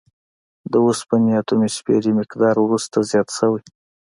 [0.71, 3.61] د اوسپنې اتوموسفیري مقدار وروسته زیات شوی.